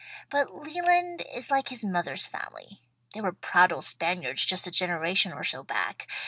[0.31, 2.81] But Leland is like his mother's family
[3.13, 6.07] (they were proud old Spaniards just a generation or so back).